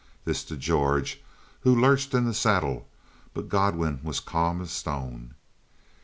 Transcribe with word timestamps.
This 0.25 0.43
to 0.45 0.57
George, 0.57 1.21
who 1.59 1.79
lurched 1.79 2.15
in 2.15 2.25
the 2.25 2.33
saddle; 2.33 2.89
but 3.35 3.49
Godwin 3.49 3.99
was 4.01 4.19
calm 4.19 4.59
as 4.59 4.71
stone. 4.71 5.35